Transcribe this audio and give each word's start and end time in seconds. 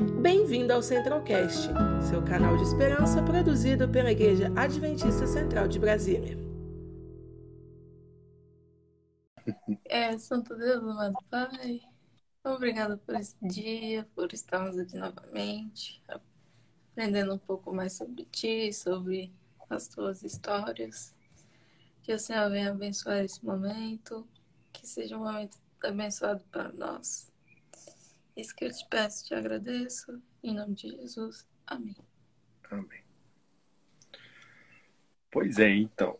Bem-vindo 0.00 0.72
ao 0.72 0.82
Centralcast, 0.82 1.68
seu 2.08 2.24
canal 2.24 2.56
de 2.56 2.62
esperança 2.62 3.22
produzido 3.22 3.86
pela 3.86 4.10
Igreja 4.10 4.50
Adventista 4.56 5.26
Central 5.26 5.68
de 5.68 5.78
Brasília. 5.78 6.38
É, 9.84 10.18
Santo 10.18 10.56
Deus, 10.56 10.82
amado 10.82 11.18
Pai, 11.28 11.82
obrigado 12.42 12.96
por 12.96 13.14
esse 13.14 13.36
dia, 13.42 14.08
por 14.14 14.32
estarmos 14.32 14.78
aqui 14.78 14.96
novamente, 14.96 16.02
aprendendo 16.94 17.34
um 17.34 17.38
pouco 17.38 17.74
mais 17.74 17.92
sobre 17.92 18.24
Ti, 18.24 18.72
sobre 18.72 19.30
as 19.68 19.86
Tuas 19.86 20.22
histórias. 20.22 21.14
Que 22.02 22.14
o 22.14 22.18
Senhor 22.18 22.48
venha 22.48 22.70
abençoar 22.70 23.22
esse 23.22 23.44
momento, 23.44 24.26
que 24.72 24.86
seja 24.86 25.18
um 25.18 25.24
momento 25.24 25.58
abençoado 25.84 26.42
para 26.50 26.72
nós. 26.72 27.30
Isso 28.40 28.56
que 28.56 28.64
eu 28.64 28.70
te 28.70 28.86
peço, 28.88 29.26
te 29.26 29.34
agradeço. 29.34 30.22
Em 30.42 30.54
nome 30.54 30.74
de 30.74 30.88
Jesus. 30.88 31.46
Amém. 31.66 31.96
Amém. 32.70 33.02
Pois 35.30 35.58
é, 35.58 35.68
então. 35.68 36.18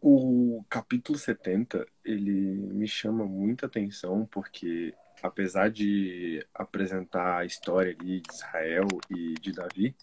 O 0.00 0.64
capítulo 0.68 1.16
70, 1.16 1.86
ele 2.04 2.32
me 2.32 2.88
chama 2.88 3.24
muita 3.24 3.66
atenção 3.66 4.26
porque 4.26 4.92
apesar 5.22 5.70
de 5.70 6.44
apresentar 6.52 7.38
a 7.38 7.44
história 7.44 7.96
ali 7.98 8.20
de 8.20 8.32
Israel 8.32 8.86
e 9.08 9.34
de 9.34 9.52
Davi, 9.52 9.94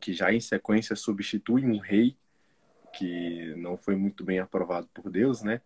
que 0.00 0.12
já 0.12 0.32
em 0.32 0.40
sequência 0.40 0.96
substitui 0.96 1.64
um 1.64 1.78
rei 1.78 2.16
que 2.92 3.54
não 3.56 3.76
foi 3.76 3.94
muito 3.94 4.24
bem 4.24 4.40
aprovado 4.40 4.88
por 4.92 5.10
Deus, 5.10 5.42
né? 5.42 5.60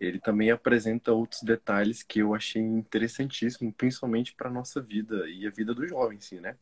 Ele 0.00 0.18
também 0.18 0.50
apresenta 0.50 1.12
outros 1.12 1.42
detalhes 1.42 2.02
que 2.02 2.20
eu 2.20 2.34
achei 2.34 2.62
interessantíssimo, 2.62 3.70
principalmente 3.70 4.34
para 4.34 4.48
nossa 4.48 4.80
vida 4.80 5.28
e 5.28 5.46
a 5.46 5.50
vida 5.50 5.74
do 5.74 5.86
jovem, 5.86 6.18
sim, 6.18 6.40
né? 6.40 6.56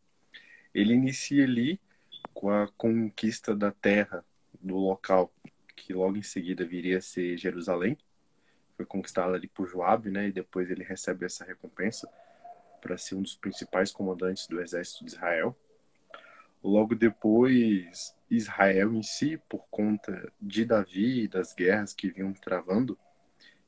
Ele 0.74 0.92
inicia 0.92 1.44
ali 1.44 1.80
com 2.34 2.50
a 2.50 2.66
conquista 2.76 3.54
da 3.54 3.70
terra, 3.70 4.24
do 4.60 4.76
local, 4.76 5.32
que 5.76 5.92
logo 5.92 6.16
em 6.16 6.22
seguida 6.22 6.66
viria 6.66 6.98
a 6.98 7.00
ser 7.00 7.38
Jerusalém. 7.38 7.96
Foi 8.76 8.84
conquistada 8.84 9.34
ali 9.34 9.46
por 9.46 9.68
Joabe, 9.68 10.10
né? 10.10 10.28
E 10.28 10.32
depois 10.32 10.68
ele 10.68 10.82
recebe 10.82 11.24
essa 11.24 11.44
recompensa 11.44 12.08
para 12.80 12.98
ser 12.98 13.14
um 13.14 13.22
dos 13.22 13.36
principais 13.36 13.92
comandantes 13.92 14.48
do 14.48 14.60
exército 14.60 15.04
de 15.04 15.12
Israel. 15.12 15.56
Logo 16.62 16.96
depois, 16.96 18.16
Israel 18.28 18.92
em 18.92 19.02
si, 19.02 19.36
por 19.48 19.64
conta 19.70 20.32
de 20.40 20.64
Davi 20.64 21.22
e 21.22 21.28
das 21.28 21.54
guerras 21.54 21.94
que 21.94 22.10
vinham 22.10 22.32
travando, 22.32 22.98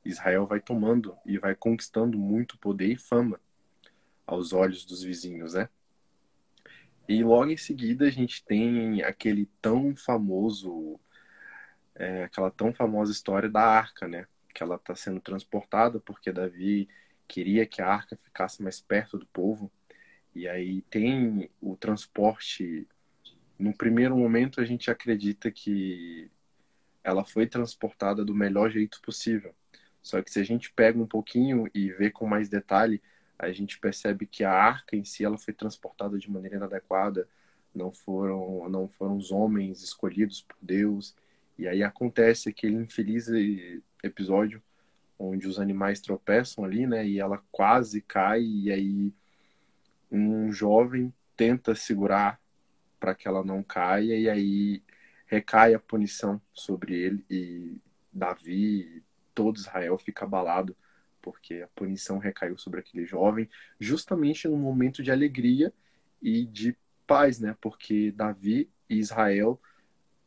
Israel 0.05 0.47
vai 0.47 0.61
tomando 0.61 1.17
e 1.27 1.39
vai 1.39 1.55
conquistando 1.55 2.19
muito 2.19 2.59
poder 2.59 2.93
e 2.93 2.97
fama 2.97 3.41
aos 4.27 4.53
olhos 4.53 4.85
dos 4.85 5.03
vizinhos, 5.03 5.55
né? 5.55 5.69
E 7.09 7.25
logo 7.25 7.51
em 7.51 7.57
seguida 7.57 8.07
a 8.07 8.11
gente 8.11 8.45
tem 8.45 9.03
aquele 9.03 9.47
tão 9.61 9.97
famoso, 9.97 10.99
é, 11.95 12.25
aquela 12.25 12.51
tão 12.51 12.73
famosa 12.73 13.11
história 13.11 13.49
da 13.49 13.63
arca, 13.63 14.07
né? 14.07 14.27
Que 14.55 14.63
ela 14.63 14.77
está 14.77 14.95
sendo 14.95 15.21
transportada 15.21 15.99
porque 15.99 16.33
Davi 16.33 16.89
queria 17.27 17.67
que 17.67 17.83
a 17.83 17.89
arca 17.89 18.17
ficasse 18.17 18.63
mais 18.63 18.81
perto 18.81 19.19
do 19.19 19.27
povo. 19.27 19.71
E 20.35 20.49
aí 20.49 20.83
tem 20.83 21.51
o 21.61 21.77
transporte. 21.77 22.87
No 23.59 23.77
primeiro 23.77 24.17
momento 24.17 24.61
a 24.61 24.65
gente 24.65 24.91
acredita 24.91 25.51
que 25.51 26.31
ela 27.03 27.25
foi 27.25 27.47
transportada 27.47 28.25
do 28.25 28.35
melhor 28.35 28.71
jeito 28.71 29.01
possível. 29.03 29.55
Só 30.03 30.23
que 30.23 30.31
se 30.31 30.41
a 30.41 30.45
gente 30.45 30.73
pega 30.73 30.99
um 30.99 31.07
pouquinho 31.07 31.69
e 31.75 31.91
vê 31.93 32.11
com 32.11 32.27
mais 32.27 32.49
detalhe, 32.49 33.03
a 33.39 33.51
gente 33.53 33.79
percebe 33.79 34.27
que 34.27 34.45
a 34.45 34.53
arca 34.53 34.97
em 34.97 35.05
si 35.05 35.25
ela 35.25 35.39
foi 35.39 35.55
transportada 35.55 36.19
de 36.19 36.31
maneira 36.31 36.57
inadequada, 36.57 37.29
não 37.75 37.93
foram 37.93 38.69
não 38.69 38.89
foram 38.89 39.17
os 39.17 39.31
homens 39.31 39.83
escolhidos 39.83 40.43
por 40.43 40.57
Deus. 40.61 41.15
E 41.59 41.69
aí 41.69 41.83
acontece 41.83 42.49
aquele 42.49 42.75
infeliz 42.77 43.29
episódio 44.03 44.63
onde 45.19 45.47
os 45.47 45.61
animais 45.61 46.01
tropeçam 46.01 46.65
ali, 46.65 46.87
né, 46.87 47.07
e 47.07 47.21
ela 47.21 47.43
quase 47.53 48.01
cai 48.01 48.43
e 48.43 48.73
aí 48.73 49.13
um 50.11 50.51
jovem 50.51 51.13
tenta 51.37 51.75
segurar 51.75 52.41
para 52.99 53.15
que 53.15 53.29
ela 53.29 53.45
não 53.45 53.63
caia 53.63 54.19
e 54.19 54.29
aí 54.29 54.83
recai 55.27 55.75
a 55.75 55.79
punição 55.79 56.41
sobre 56.53 56.95
ele 56.95 57.25
e 57.31 57.77
Davi 58.13 59.03
todo 59.35 59.57
Israel 59.57 59.99
fica 59.99 60.25
abalado 60.25 60.77
porque 61.21 61.63
a 61.63 61.69
punição 61.69 62.19
recaiu 62.19 62.59
sobre 62.59 62.81
aquele 62.81 63.05
jovem, 63.05 63.49
justamente 63.79 64.49
no 64.49 64.57
momento 64.57 65.03
de 65.03 65.11
alegria 65.11 65.73
e 66.21 66.45
de 66.45 66.77
paz, 67.07 67.39
né? 67.39 67.57
Porque 67.61 68.11
Davi 68.13 68.71
e 68.89 68.97
Israel 68.97 69.61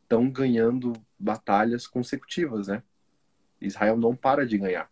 estão 0.02 0.30
ganhando 0.30 0.92
batalhas 1.18 1.86
consecutivas, 1.86 2.68
né? 2.68 2.82
Israel 3.60 3.96
não 3.96 4.14
para 4.14 4.46
de 4.46 4.58
ganhar. 4.58 4.90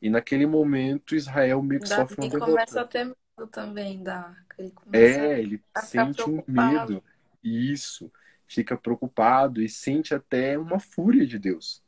E 0.00 0.10
naquele 0.10 0.46
momento 0.46 1.14
Israel 1.14 1.62
meio 1.62 1.80
que 1.80 1.88
Davi 1.88 2.02
sofre 2.02 2.20
uma 2.20 2.30
derrota. 2.30 2.52
começa 2.52 2.80
a 2.80 2.84
ter 2.84 3.04
medo 3.04 3.50
também 3.50 4.02
da 4.02 4.20
arca. 4.20 4.56
Ele 4.58 4.72
é, 4.92 5.40
ele 5.40 5.62
sente 5.82 6.22
um 6.22 6.42
preocupado. 6.42 6.92
medo. 6.92 7.04
Isso. 7.42 8.10
Fica 8.46 8.76
preocupado 8.76 9.62
e 9.62 9.68
sente 9.68 10.14
até 10.14 10.58
uma 10.58 10.78
fúria 10.78 11.26
de 11.26 11.38
Deus 11.38 11.83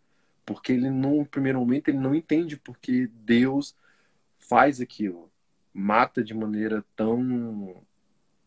porque 0.47 0.73
ele 0.73 0.89
no 0.89 1.27
primeiro 1.27 1.59
momento 1.59 1.89
ele 1.89 1.99
não 1.99 2.15
entende 2.15 2.57
porque 2.57 3.09
Deus 3.09 3.77
faz 4.39 4.81
aquilo, 4.81 5.31
mata 5.75 6.23
de 6.23 6.33
maneira 6.33 6.84
tão 6.95 7.84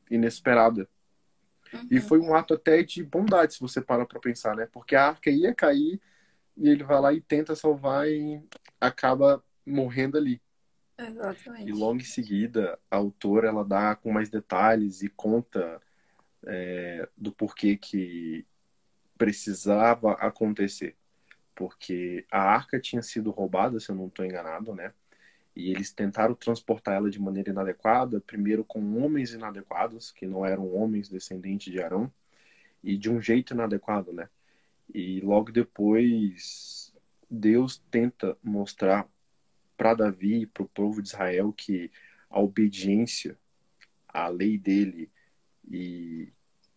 inesperada. 0.10 0.90
Uhum. 1.72 1.88
E 1.92 2.00
foi 2.00 2.20
um 2.20 2.34
ato 2.34 2.54
até 2.54 2.82
de 2.82 3.04
bondade, 3.04 3.54
se 3.54 3.60
você 3.60 3.82
para 3.82 4.06
para 4.06 4.20
pensar, 4.20 4.56
né? 4.56 4.68
Porque 4.72 4.96
a 4.96 5.10
arca 5.10 5.30
ia 5.30 5.54
cair 5.54 6.02
e 6.58 6.70
ele 6.70 6.84
vai 6.84 7.00
lá 7.00 7.14
e 7.14 7.22
tenta 7.22 7.54
salvar 7.54 8.08
e 8.08 8.42
acaba 8.80 9.44
morrendo 9.66 10.18
ali. 10.18 10.42
Exatamente. 10.98 11.70
E 11.70 11.74
logo 11.74 11.98
em 11.98 12.06
seguida, 12.06 12.80
a 12.90 12.96
autora 12.96 13.50
ela 13.50 13.64
dá 13.64 13.96
com 13.96 14.12
mais 14.12 14.30
detalhes 14.30 15.02
e 15.02 15.10
conta 15.10 15.82
é, 16.46 17.08
do 17.16 17.32
porquê 17.32 17.76
que 17.78 18.46
precisava 19.18 20.14
acontecer 20.14 20.96
porque 21.60 22.26
a 22.32 22.40
arca 22.40 22.80
tinha 22.80 23.02
sido 23.02 23.32
roubada, 23.32 23.82
se 23.82 23.90
eu 23.92 23.96
não 23.96 24.08
estou 24.08 24.24
enganado, 24.26 24.74
né? 24.74 24.94
E 25.54 25.72
eles 25.72 25.92
tentaram 25.92 26.34
transportar 26.34 26.96
ela 26.96 27.12
de 27.12 27.20
maneira 27.20 27.50
inadequada, 27.50 28.22
primeiro 28.22 28.64
com 28.64 28.80
homens 29.04 29.34
inadequados, 29.34 30.10
que 30.10 30.26
não 30.26 30.46
eram 30.46 30.74
homens 30.74 31.10
descendentes 31.10 31.70
de 31.74 31.82
Arão, 31.82 32.10
e 32.82 32.96
de 32.98 33.10
um 33.10 33.22
jeito 33.22 33.54
inadequado, 33.54 34.14
né? 34.14 34.30
E 34.94 35.20
logo 35.20 35.52
depois, 35.52 36.94
Deus 37.30 37.84
tenta 37.92 38.38
mostrar 38.42 39.06
para 39.76 39.94
Davi 39.94 40.44
e 40.44 40.48
para 40.48 40.64
o 40.64 40.70
povo 40.70 41.02
de 41.02 41.10
Israel 41.10 41.52
que 41.52 41.92
a 42.30 42.40
obediência 42.40 43.38
à 44.08 44.30
lei 44.30 44.58
dele 44.58 45.12
e 45.70 46.32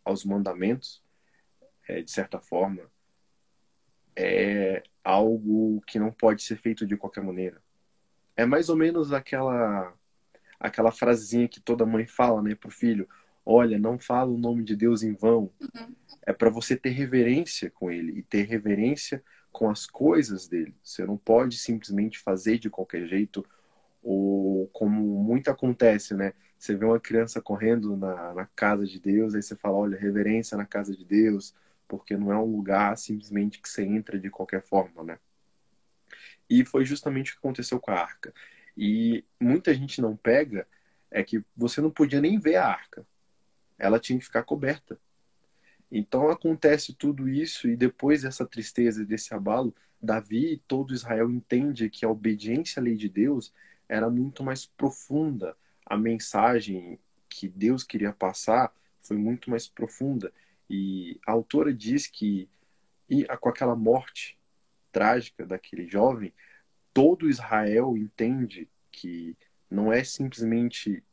aos 0.04 0.24
mandamentos, 0.24 1.00
é, 1.86 2.02
de 2.02 2.10
certa 2.10 2.40
forma, 2.40 2.90
é 4.16 4.82
algo 5.02 5.82
que 5.86 5.98
não 5.98 6.12
pode 6.12 6.42
ser 6.42 6.56
feito 6.56 6.86
de 6.86 6.96
qualquer 6.96 7.22
maneira. 7.22 7.60
É 8.36 8.46
mais 8.46 8.68
ou 8.68 8.76
menos 8.76 9.12
aquela 9.12 9.92
aquela 10.58 10.92
frasezinha 10.92 11.48
que 11.48 11.60
toda 11.60 11.84
mãe 11.84 12.06
fala, 12.06 12.40
né, 12.42 12.54
pro 12.54 12.70
filho: 12.70 13.08
"Olha, 13.44 13.78
não 13.78 13.98
fala 13.98 14.30
o 14.30 14.38
nome 14.38 14.64
de 14.64 14.76
Deus 14.76 15.02
em 15.02 15.14
vão". 15.14 15.50
Uhum. 15.60 15.94
É 16.24 16.32
para 16.32 16.50
você 16.50 16.76
ter 16.76 16.90
reverência 16.90 17.70
com 17.70 17.90
ele 17.90 18.18
e 18.18 18.22
ter 18.22 18.42
reverência 18.42 19.22
com 19.50 19.68
as 19.68 19.86
coisas 19.86 20.48
dele. 20.48 20.74
Você 20.82 21.04
não 21.04 21.16
pode 21.16 21.58
simplesmente 21.58 22.18
fazer 22.18 22.58
de 22.58 22.70
qualquer 22.70 23.06
jeito 23.06 23.44
ou 24.02 24.68
como 24.68 25.22
muito 25.22 25.50
acontece, 25.50 26.14
né? 26.14 26.32
Você 26.58 26.76
vê 26.76 26.84
uma 26.84 27.00
criança 27.00 27.40
correndo 27.40 27.96
na, 27.96 28.34
na 28.34 28.46
casa 28.46 28.86
de 28.86 28.98
Deus, 29.00 29.34
aí 29.34 29.42
você 29.42 29.56
fala, 29.56 29.78
olha, 29.78 29.98
reverência 29.98 30.56
na 30.56 30.64
casa 30.64 30.96
de 30.96 31.04
Deus, 31.04 31.54
porque 31.92 32.16
não 32.16 32.32
é 32.32 32.38
um 32.38 32.56
lugar 32.56 32.96
simplesmente 32.96 33.60
que 33.60 33.68
você 33.68 33.84
entra 33.84 34.18
de 34.18 34.30
qualquer 34.30 34.62
forma, 34.62 35.04
né? 35.04 35.18
E 36.48 36.64
foi 36.64 36.86
justamente 36.86 37.32
o 37.32 37.34
que 37.34 37.38
aconteceu 37.40 37.78
com 37.78 37.90
a 37.90 38.00
arca. 38.00 38.32
E 38.74 39.26
muita 39.38 39.74
gente 39.74 40.00
não 40.00 40.16
pega 40.16 40.66
é 41.10 41.22
que 41.22 41.44
você 41.54 41.82
não 41.82 41.90
podia 41.90 42.18
nem 42.18 42.38
ver 42.38 42.56
a 42.56 42.66
arca. 42.66 43.06
Ela 43.78 44.00
tinha 44.00 44.18
que 44.18 44.24
ficar 44.24 44.42
coberta. 44.42 44.98
Então 45.90 46.30
acontece 46.30 46.94
tudo 46.94 47.28
isso 47.28 47.68
e 47.68 47.76
depois 47.76 48.22
dessa 48.22 48.46
tristeza, 48.46 49.04
desse 49.04 49.34
abalo, 49.34 49.76
Davi 50.00 50.54
e 50.54 50.58
todo 50.66 50.94
Israel 50.94 51.30
entende 51.30 51.90
que 51.90 52.06
a 52.06 52.08
obediência 52.08 52.80
à 52.80 52.82
lei 52.82 52.96
de 52.96 53.10
Deus 53.10 53.52
era 53.86 54.08
muito 54.08 54.42
mais 54.42 54.64
profunda. 54.64 55.54
A 55.84 55.98
mensagem 55.98 56.98
que 57.28 57.46
Deus 57.46 57.84
queria 57.84 58.14
passar 58.14 58.74
foi 59.02 59.18
muito 59.18 59.50
mais 59.50 59.68
profunda. 59.68 60.32
E 60.74 61.20
a 61.26 61.32
autora 61.32 61.70
diz 61.70 62.06
que 62.06 62.48
e 63.06 63.26
com 63.36 63.50
aquela 63.50 63.76
morte 63.76 64.38
trágica 64.90 65.44
daquele 65.44 65.86
jovem, 65.86 66.32
todo 66.94 67.28
Israel 67.28 67.94
entende 67.94 68.70
que 68.90 69.36
não 69.70 69.92
é 69.92 70.02
simplesmente 70.02 71.04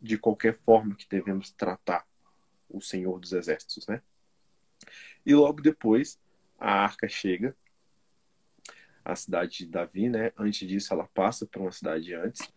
de 0.00 0.16
qualquer 0.16 0.54
forma 0.54 0.94
que 0.94 1.06
devemos 1.06 1.50
tratar 1.52 2.06
o 2.66 2.80
Senhor 2.80 3.20
dos 3.20 3.34
Exércitos, 3.34 3.86
né? 3.86 4.00
E 5.26 5.34
logo 5.34 5.60
depois 5.60 6.18
a 6.58 6.72
arca 6.72 7.06
chega 7.06 7.54
à 9.04 9.14
cidade 9.14 9.58
de 9.58 9.66
Davi, 9.66 10.08
né? 10.08 10.32
Antes 10.34 10.66
disso 10.66 10.94
ela 10.94 11.06
passa 11.08 11.44
por 11.44 11.60
uma 11.60 11.72
cidade 11.72 12.14
antes 12.14 12.50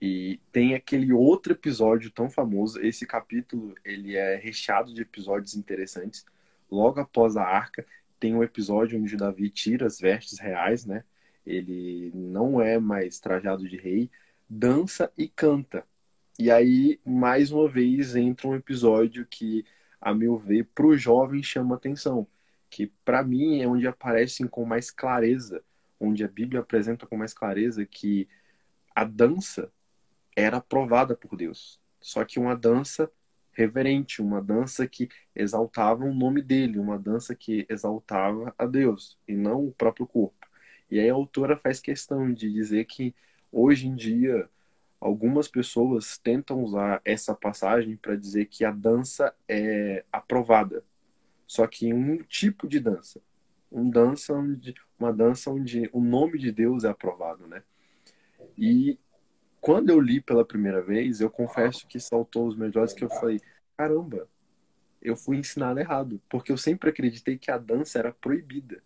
e 0.00 0.40
tem 0.52 0.74
aquele 0.74 1.12
outro 1.12 1.52
episódio 1.52 2.10
tão 2.10 2.30
famoso. 2.30 2.80
Esse 2.80 3.06
capítulo 3.06 3.74
ele 3.84 4.16
é 4.16 4.36
recheado 4.36 4.92
de 4.94 5.02
episódios 5.02 5.54
interessantes. 5.54 6.24
Logo 6.70 7.00
após 7.00 7.36
a 7.36 7.42
arca 7.42 7.84
tem 8.20 8.34
um 8.34 8.42
episódio 8.42 9.00
onde 9.00 9.16
Davi 9.16 9.50
tira 9.50 9.86
as 9.86 9.98
vestes 10.00 10.38
reais, 10.38 10.84
né? 10.84 11.04
Ele 11.44 12.12
não 12.14 12.60
é 12.60 12.78
mais 12.78 13.18
trajado 13.18 13.68
de 13.68 13.76
rei, 13.76 14.10
dança 14.48 15.12
e 15.16 15.28
canta. 15.28 15.84
E 16.38 16.50
aí, 16.50 17.00
mais 17.04 17.50
uma 17.50 17.68
vez, 17.68 18.14
entra 18.14 18.48
um 18.48 18.54
episódio 18.54 19.26
que, 19.26 19.64
a 20.00 20.14
meu 20.14 20.36
ver, 20.36 20.64
para 20.74 20.86
o 20.86 20.96
jovem 20.96 21.42
chama 21.42 21.74
atenção. 21.74 22.26
Que, 22.70 22.86
para 23.04 23.24
mim, 23.24 23.60
é 23.60 23.66
onde 23.66 23.86
aparecem 23.88 24.46
com 24.46 24.64
mais 24.64 24.90
clareza, 24.90 25.64
onde 25.98 26.22
a 26.24 26.28
Bíblia 26.28 26.60
apresenta 26.60 27.06
com 27.06 27.16
mais 27.16 27.34
clareza 27.34 27.84
que 27.86 28.28
a 28.94 29.04
dança 29.04 29.72
era 30.38 30.58
aprovada 30.58 31.16
por 31.16 31.36
Deus. 31.36 31.80
Só 32.00 32.24
que 32.24 32.38
uma 32.38 32.54
dança 32.54 33.10
reverente, 33.52 34.22
uma 34.22 34.40
dança 34.40 34.86
que 34.86 35.08
exaltava 35.34 36.04
o 36.04 36.14
nome 36.14 36.40
dele, 36.40 36.78
uma 36.78 36.96
dança 36.96 37.34
que 37.34 37.66
exaltava 37.68 38.54
a 38.56 38.64
Deus 38.64 39.18
e 39.26 39.34
não 39.34 39.66
o 39.66 39.72
próprio 39.72 40.06
corpo. 40.06 40.46
E 40.88 41.00
aí 41.00 41.10
a 41.10 41.14
autora 41.14 41.56
faz 41.56 41.80
questão 41.80 42.32
de 42.32 42.52
dizer 42.52 42.84
que 42.84 43.14
hoje 43.50 43.88
em 43.88 43.96
dia 43.96 44.48
algumas 45.00 45.48
pessoas 45.48 46.18
tentam 46.18 46.62
usar 46.62 47.00
essa 47.04 47.34
passagem 47.34 47.96
para 47.96 48.14
dizer 48.14 48.46
que 48.46 48.64
a 48.64 48.70
dança 48.70 49.34
é 49.48 50.04
aprovada, 50.12 50.84
só 51.46 51.66
que 51.66 51.92
um 51.92 52.22
tipo 52.22 52.68
de 52.68 52.78
dança, 52.78 53.20
um 53.70 53.90
dança 53.90 54.34
onde, 54.34 54.74
uma 54.98 55.12
dança 55.12 55.50
onde 55.50 55.88
o 55.92 56.00
nome 56.00 56.38
de 56.38 56.52
Deus 56.52 56.84
é 56.84 56.88
aprovado, 56.88 57.46
né? 57.46 57.62
E 58.56 58.98
quando 59.60 59.90
eu 59.90 60.00
li 60.00 60.20
pela 60.20 60.44
primeira 60.44 60.80
vez, 60.82 61.20
eu 61.20 61.30
confesso 61.30 61.86
que 61.86 61.98
saltou 61.98 62.46
os 62.46 62.56
meus 62.56 62.74
olhos 62.76 62.92
que 62.92 63.04
eu 63.04 63.08
falei, 63.08 63.40
caramba, 63.76 64.28
eu 65.00 65.16
fui 65.16 65.36
ensinado 65.36 65.78
errado, 65.78 66.20
porque 66.28 66.52
eu 66.52 66.56
sempre 66.56 66.90
acreditei 66.90 67.38
que 67.38 67.50
a 67.50 67.58
dança 67.58 67.98
era 67.98 68.12
proibida. 68.12 68.82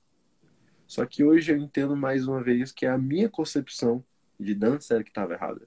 Só 0.87 1.07
que 1.07 1.25
hoje 1.25 1.53
eu 1.53 1.57
entendo 1.57 1.97
mais 1.97 2.27
uma 2.27 2.43
vez 2.43 2.71
que 2.73 2.87
a 2.87 2.99
minha 2.99 3.29
concepção 3.29 4.05
de 4.39 4.55
dança 4.55 4.95
era 4.95 5.05
que 5.05 5.11
estava 5.11 5.35
errada, 5.35 5.67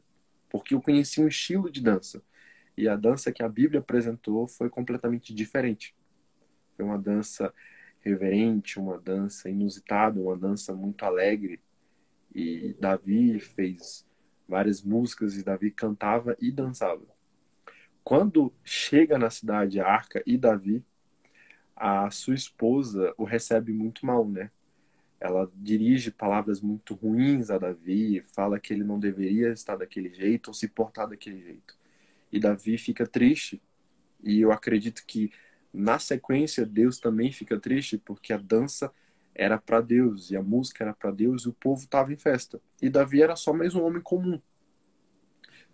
porque 0.50 0.76
eu 0.76 0.82
conheci 0.82 1.22
um 1.22 1.28
estilo 1.28 1.72
de 1.72 1.82
dança 1.82 2.22
e 2.78 2.88
a 2.88 2.96
dança 2.96 3.32
que 3.32 3.42
a 3.42 3.50
Bíblia 3.50 3.80
apresentou 3.80 4.48
foi 4.48 4.70
completamente 4.70 5.34
diferente. 5.34 5.96
Foi 6.76 6.86
uma 6.86 6.98
dança 6.98 7.54
reverente, 8.02 8.78
uma 8.78 9.00
dança 9.00 9.50
inusitada, 9.50 10.20
uma 10.20 10.38
dança 10.38 10.74
muito 10.74 11.04
alegre. 11.04 11.60
E 12.34 12.76
Davi 12.80 13.40
fez 13.40 14.06
várias 14.48 14.82
músicas 14.82 15.36
e 15.38 15.44
Davi 15.44 15.72
cantava 15.72 16.36
e 16.40 16.52
dançava. 16.52 17.04
Quando 18.04 18.54
chega 18.64 19.18
na 19.18 19.30
cidade 19.30 19.80
a 19.80 19.88
Arca 19.88 20.22
e 20.26 20.38
Davi, 20.38 20.84
a 21.76 22.10
sua 22.12 22.36
esposa 22.36 23.14
o 23.18 23.24
recebe 23.24 23.74
muito 23.74 24.06
mal, 24.06 24.28
né? 24.28 24.52
Ela 25.20 25.52
dirige 25.56 26.12
palavras 26.12 26.62
muito 26.62 26.94
ruins 26.94 27.50
a 27.50 27.58
Davi, 27.58 28.24
fala 28.34 28.60
que 28.60 28.74
ele 28.74 28.84
não 28.84 29.00
deveria 29.00 29.52
estar 29.52 29.76
daquele 29.76 30.14
jeito 30.14 30.50
ou 30.50 30.54
se 30.54 30.68
portar 30.68 31.10
daquele 31.10 31.42
jeito. 31.42 31.76
E 32.32 32.40
Davi 32.40 32.78
fica 32.78 33.08
triste. 33.08 33.62
E 34.24 34.40
eu 34.42 34.52
acredito 34.52 35.04
que 35.06 35.32
na 35.74 36.00
sequência 36.00 36.66
Deus 36.66 37.00
também 37.00 37.32
fica 37.32 37.60
triste 37.60 37.98
porque 37.98 38.32
a 38.34 38.38
dança 38.38 38.92
era 39.36 39.58
para 39.58 39.82
Deus 39.82 40.32
e 40.32 40.38
a 40.38 40.42
música 40.42 40.86
era 40.86 40.94
para 40.94 41.12
Deus 41.12 41.44
e 41.44 41.50
o 41.50 41.54
povo 41.54 41.84
estava 41.84 42.12
em 42.14 42.18
festa. 42.18 42.62
E 42.82 42.90
Davi 42.90 43.22
era 43.22 43.36
só 43.36 43.54
mais 43.54 43.76
um 43.76 43.84
homem 43.84 44.02
comum. 44.02 44.42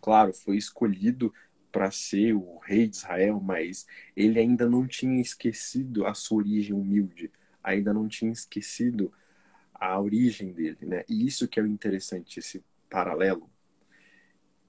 Claro, 0.01 0.33
foi 0.33 0.57
escolhido 0.57 1.31
para 1.71 1.91
ser 1.91 2.33
o 2.33 2.57
rei 2.57 2.87
de 2.87 2.95
Israel, 2.95 3.39
mas 3.39 3.85
ele 4.15 4.39
ainda 4.39 4.67
não 4.67 4.87
tinha 4.87 5.21
esquecido 5.21 6.05
a 6.05 6.13
sua 6.13 6.39
origem 6.39 6.73
humilde, 6.73 7.31
ainda 7.63 7.93
não 7.93 8.07
tinha 8.07 8.31
esquecido 8.31 9.13
a 9.73 9.99
origem 9.99 10.51
dele, 10.51 10.79
né? 10.81 11.05
E 11.07 11.25
isso 11.25 11.47
que 11.47 11.59
é 11.59 11.63
o 11.63 11.67
interessante, 11.67 12.39
esse 12.39 12.63
paralelo. 12.89 13.49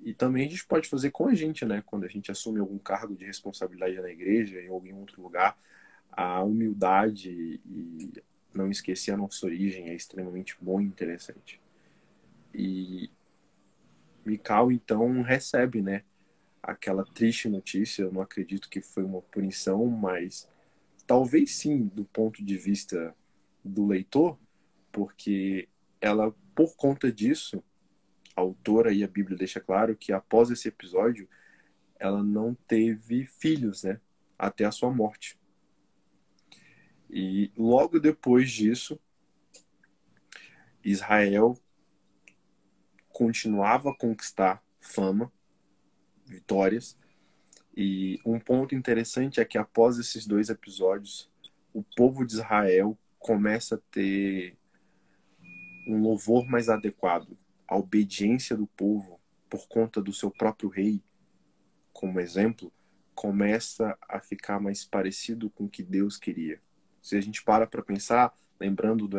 E 0.00 0.12
também 0.12 0.46
a 0.46 0.50
gente 0.50 0.66
pode 0.66 0.88
fazer 0.88 1.10
com 1.10 1.28
a 1.28 1.34
gente, 1.34 1.64
né? 1.64 1.82
Quando 1.84 2.04
a 2.04 2.08
gente 2.08 2.30
assume 2.30 2.60
algum 2.60 2.78
cargo 2.78 3.14
de 3.14 3.24
responsabilidade 3.24 4.00
na 4.00 4.10
igreja, 4.10 4.60
em 4.60 4.68
algum 4.68 4.94
outro 4.96 5.22
lugar, 5.22 5.56
a 6.10 6.42
humildade 6.42 7.60
e 7.64 8.22
não 8.54 8.70
esquecer 8.70 9.12
a 9.12 9.16
nossa 9.16 9.46
origem 9.46 9.88
é 9.88 9.94
extremamente 9.94 10.56
bom 10.60 10.80
e 10.80 10.84
interessante. 10.84 11.60
E 12.54 13.10
Mikau 14.24 14.70
então 14.70 15.22
recebe, 15.22 15.82
né, 15.82 16.04
aquela 16.62 17.04
triste 17.04 17.48
notícia. 17.48 18.02
Eu 18.02 18.12
não 18.12 18.20
acredito 18.20 18.68
que 18.68 18.80
foi 18.80 19.02
uma 19.02 19.20
punição, 19.22 19.86
mas 19.86 20.48
talvez 21.06 21.56
sim, 21.56 21.86
do 21.88 22.04
ponto 22.04 22.44
de 22.44 22.56
vista 22.56 23.14
do 23.64 23.86
leitor, 23.86 24.38
porque 24.90 25.68
ela, 26.00 26.34
por 26.54 26.76
conta 26.76 27.12
disso, 27.12 27.62
a 28.36 28.40
autora 28.40 28.92
e 28.92 29.02
a 29.02 29.08
Bíblia 29.08 29.36
deixa 29.36 29.60
claro 29.60 29.96
que 29.96 30.12
após 30.12 30.50
esse 30.50 30.68
episódio, 30.68 31.28
ela 31.98 32.22
não 32.22 32.54
teve 32.66 33.26
filhos, 33.26 33.84
né, 33.84 34.00
até 34.38 34.64
a 34.64 34.72
sua 34.72 34.92
morte. 34.92 35.38
E 37.12 37.52
logo 37.54 38.00
depois 38.00 38.50
disso, 38.50 38.98
Israel 40.82 41.54
continuava 43.10 43.90
a 43.90 43.94
conquistar 43.94 44.64
fama, 44.80 45.30
vitórias. 46.24 46.98
E 47.76 48.18
um 48.24 48.40
ponto 48.40 48.74
interessante 48.74 49.40
é 49.40 49.44
que 49.44 49.58
após 49.58 49.98
esses 49.98 50.26
dois 50.26 50.48
episódios, 50.48 51.30
o 51.74 51.82
povo 51.82 52.24
de 52.24 52.32
Israel 52.32 52.98
começa 53.18 53.74
a 53.74 53.80
ter 53.90 54.56
um 55.86 56.00
louvor 56.00 56.46
mais 56.46 56.70
adequado. 56.70 57.36
A 57.68 57.76
obediência 57.76 58.56
do 58.56 58.66
povo, 58.66 59.20
por 59.50 59.68
conta 59.68 60.00
do 60.00 60.14
seu 60.14 60.30
próprio 60.30 60.70
rei, 60.70 61.02
como 61.92 62.20
exemplo, 62.20 62.72
começa 63.14 63.98
a 64.08 64.18
ficar 64.18 64.58
mais 64.58 64.82
parecido 64.82 65.50
com 65.50 65.64
o 65.64 65.68
que 65.68 65.82
Deus 65.82 66.16
queria. 66.16 66.58
Se 67.02 67.16
a 67.16 67.20
gente 67.20 67.42
para 67.42 67.66
para 67.66 67.82
pensar, 67.82 68.32
lembrando 68.60 69.08
do, 69.08 69.18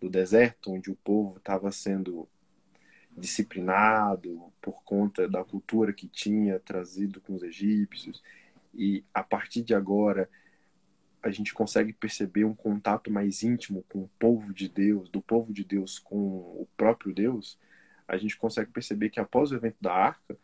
do 0.00 0.10
deserto, 0.10 0.70
onde 0.70 0.90
o 0.90 0.96
povo 0.96 1.38
estava 1.38 1.72
sendo 1.72 2.28
disciplinado 3.16 4.52
por 4.60 4.82
conta 4.84 5.26
da 5.28 5.42
cultura 5.42 5.92
que 5.92 6.06
tinha 6.06 6.60
trazido 6.60 7.20
com 7.20 7.34
os 7.34 7.42
egípcios, 7.42 8.22
e 8.74 9.02
a 9.14 9.22
partir 9.22 9.62
de 9.62 9.74
agora 9.74 10.28
a 11.22 11.30
gente 11.30 11.54
consegue 11.54 11.92
perceber 11.92 12.44
um 12.44 12.54
contato 12.54 13.10
mais 13.10 13.42
íntimo 13.42 13.82
com 13.88 14.00
o 14.00 14.10
povo 14.18 14.52
de 14.52 14.68
Deus, 14.68 15.08
do 15.08 15.22
povo 15.22 15.52
de 15.52 15.64
Deus 15.64 15.98
com 15.98 16.16
o 16.16 16.68
próprio 16.76 17.14
Deus, 17.14 17.58
a 18.06 18.18
gente 18.18 18.36
consegue 18.36 18.70
perceber 18.70 19.08
que 19.08 19.18
após 19.18 19.50
o 19.50 19.54
evento 19.54 19.78
da 19.80 19.94
arca, 19.94 20.36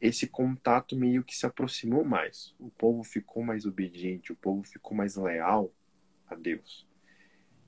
esse 0.00 0.28
contato 0.28 0.96
meio 0.96 1.24
que 1.24 1.36
se 1.36 1.44
aproximou 1.44 2.04
mais. 2.04 2.54
O 2.58 2.70
povo 2.70 3.02
ficou 3.02 3.42
mais 3.42 3.66
obediente, 3.66 4.32
o 4.32 4.36
povo 4.36 4.62
ficou 4.62 4.96
mais 4.96 5.16
leal 5.16 5.72
a 6.34 6.36
Deus. 6.36 6.86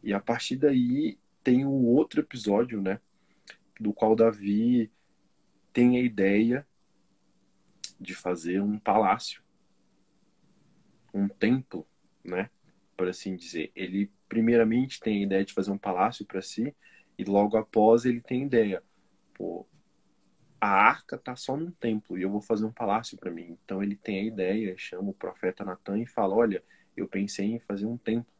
E 0.02 0.12
a 0.12 0.20
partir 0.20 0.56
daí 0.56 1.18
tem 1.42 1.64
um 1.64 1.86
outro 1.86 2.20
episódio, 2.20 2.80
né, 2.80 3.00
do 3.78 3.92
qual 3.92 4.14
Davi 4.14 4.90
tem 5.72 5.96
a 5.96 6.00
ideia 6.00 6.66
de 8.00 8.14
fazer 8.14 8.60
um 8.60 8.78
palácio, 8.78 9.42
um 11.14 11.28
templo, 11.28 11.86
né, 12.24 12.50
por 12.96 13.08
assim 13.08 13.36
dizer. 13.36 13.70
Ele 13.74 14.10
primeiramente 14.28 15.00
tem 15.00 15.20
a 15.20 15.26
ideia 15.26 15.44
de 15.44 15.52
fazer 15.52 15.70
um 15.70 15.78
palácio 15.78 16.24
para 16.26 16.42
si 16.42 16.74
e 17.18 17.24
logo 17.24 17.56
após 17.56 18.04
ele 18.04 18.20
tem 18.20 18.42
a 18.42 18.46
ideia, 18.46 18.82
pô, 19.34 19.66
a 20.60 20.68
arca 20.68 21.18
tá 21.18 21.34
só 21.34 21.56
num 21.56 21.72
templo 21.72 22.16
e 22.16 22.22
eu 22.22 22.30
vou 22.30 22.40
fazer 22.40 22.64
um 22.64 22.72
palácio 22.72 23.18
para 23.18 23.32
mim. 23.32 23.58
Então 23.64 23.82
ele 23.82 23.96
tem 23.96 24.20
a 24.20 24.24
ideia, 24.24 24.76
chama 24.78 25.10
o 25.10 25.14
profeta 25.14 25.64
Natan 25.64 25.98
e 25.98 26.06
fala: 26.06 26.36
"Olha, 26.36 26.62
eu 26.96 27.08
pensei 27.08 27.46
em 27.46 27.58
fazer 27.58 27.84
um 27.84 27.96
templo 27.96 28.32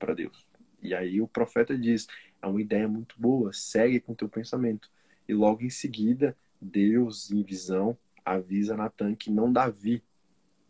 para 0.00 0.14
Deus. 0.14 0.48
E 0.82 0.94
aí 0.94 1.20
o 1.20 1.28
profeta 1.28 1.78
diz: 1.78 2.08
é 2.42 2.46
uma 2.46 2.60
ideia 2.60 2.88
muito 2.88 3.14
boa, 3.18 3.52
segue 3.52 4.00
com 4.00 4.14
teu 4.14 4.28
pensamento. 4.28 4.90
E 5.28 5.34
logo 5.34 5.62
em 5.62 5.70
seguida, 5.70 6.36
Deus, 6.60 7.30
em 7.30 7.42
visão, 7.42 7.96
avisa 8.24 8.76
Natan 8.76 9.14
que 9.14 9.30
não 9.30 9.52
Davi 9.52 10.02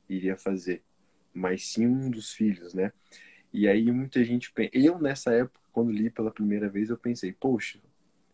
iria 0.09 0.37
fazer, 0.37 0.83
mas 1.33 1.67
sim 1.69 1.87
um 1.87 2.11
dos 2.11 2.33
filhos, 2.33 2.75
né? 2.75 2.93
E 3.53 3.69
aí 3.69 3.91
muita 3.91 4.23
gente, 4.25 4.53
eu 4.73 4.99
nessa 4.99 5.33
época, 5.33 5.61
quando 5.73 5.91
li 5.93 6.11
pela 6.11 6.31
primeira 6.31 6.69
vez, 6.69 6.91
eu 6.91 6.99
pensei, 6.99 7.33
poxa, 7.33 7.81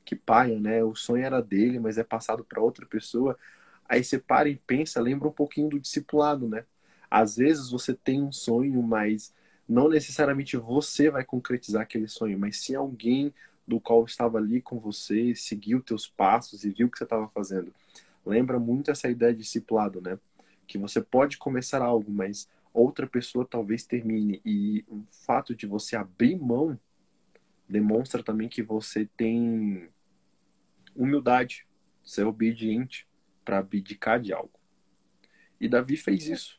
que 0.04 0.16
paia, 0.16 0.58
né? 0.58 0.82
O 0.82 0.94
sonho 0.94 1.24
era 1.24 1.42
dele, 1.42 1.78
mas 1.78 1.98
é 1.98 2.04
passado 2.04 2.44
para 2.44 2.62
outra 2.62 2.86
pessoa. 2.86 3.38
Aí 3.88 4.02
você 4.02 4.18
para 4.18 4.48
e 4.48 4.56
pensa, 4.56 5.00
lembra 5.00 5.28
um 5.28 5.32
pouquinho 5.32 5.68
do 5.68 5.80
discipulado, 5.80 6.48
né? 6.48 6.64
Às 7.10 7.36
vezes 7.36 7.70
você 7.70 7.94
tem 7.94 8.22
um 8.22 8.32
sonho, 8.32 8.82
mas 8.82 9.34
não 9.68 9.88
necessariamente 9.88 10.56
você 10.56 11.10
vai 11.10 11.24
concretizar 11.24 11.82
aquele 11.82 12.06
sonho, 12.06 12.38
mas 12.38 12.58
sim 12.58 12.74
alguém 12.74 13.34
do 13.66 13.80
qual 13.80 14.04
estava 14.04 14.38
ali 14.38 14.62
com 14.62 14.78
você, 14.78 15.34
seguiu 15.34 15.82
teus 15.82 16.06
passos 16.06 16.64
e 16.64 16.70
viu 16.70 16.86
o 16.86 16.90
que 16.90 16.98
você 16.98 17.04
estava 17.04 17.28
fazendo. 17.28 17.74
Lembra 18.24 18.58
muito 18.58 18.90
essa 18.90 19.08
ideia 19.08 19.32
de 19.32 19.40
discipulado, 19.40 20.00
né? 20.00 20.18
Que 20.66 20.78
você 20.78 21.00
pode 21.00 21.36
começar 21.36 21.82
algo, 21.82 22.10
mas 22.10 22.48
outra 22.72 23.06
pessoa 23.06 23.44
talvez 23.44 23.84
termine. 23.84 24.40
E 24.44 24.84
o 24.88 25.02
fato 25.10 25.54
de 25.54 25.66
você 25.66 25.96
abrir 25.96 26.36
mão 26.36 26.78
demonstra 27.68 28.22
também 28.22 28.48
que 28.48 28.62
você 28.62 29.08
tem 29.16 29.88
humildade, 30.94 31.66
ser 32.04 32.24
obediente 32.24 33.06
para 33.44 33.58
abdicar 33.58 34.20
de 34.20 34.32
algo. 34.32 34.58
E 35.60 35.68
Davi 35.68 35.96
fez 35.96 36.28
isso 36.28 36.58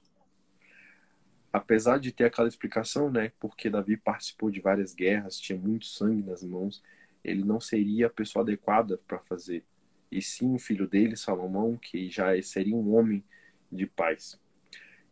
apesar 1.52 2.00
de 2.00 2.12
ter 2.12 2.26
aquela 2.26 2.48
explicação, 2.48 3.10
né, 3.10 3.32
porque 3.40 3.70
Davi 3.70 3.98
participou 3.98 4.50
de 4.52 4.60
várias 4.60 4.94
guerras, 4.94 5.40
tinha 5.40 5.58
muito 5.58 5.86
sangue 5.86 6.24
nas 6.24 6.44
mãos, 6.44 6.84
ele 7.24 7.44
não 7.44 7.60
seria 7.60 8.08
a 8.08 8.10
pessoa 8.10 8.44
adequada 8.44 9.00
para 9.08 9.20
fazer. 9.20 9.64
E 10.12 10.22
sim 10.22 10.54
o 10.54 10.60
filho 10.60 10.88
dele, 10.88 11.16
Salomão, 11.16 11.78
que 11.78 12.10
já 12.10 12.42
seria 12.42 12.76
um 12.76 12.96
homem 12.96 13.24
de 13.72 13.86
paz. 13.86 14.40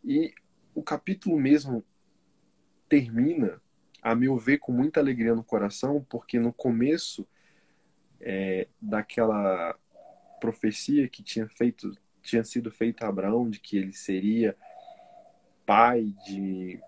E 0.04 0.34
o 0.74 0.82
capítulo 0.82 1.38
mesmo 1.38 1.84
termina, 2.88 3.62
a 4.02 4.16
meu 4.16 4.38
ver, 4.38 4.60
com 4.60 4.72
muita 4.72 5.00
alegria 5.00 5.36
no 5.36 5.44
coração, 5.44 6.06
porque 6.10 6.40
no 6.40 6.54
começo 6.54 7.28
é, 8.22 8.68
daquela 8.82 9.78
profecia 10.40 11.10
que 11.10 11.24
tinha 11.24 11.48
feito 11.48 11.92
tinha 12.22 12.44
sido 12.44 12.72
feita 12.72 13.06
a 13.06 13.10
Abraão 13.10 13.48
de 13.50 13.60
que 13.60 13.78
ele 13.78 13.94
seria 13.94 14.58
pai 15.66 16.14
de 16.26 16.80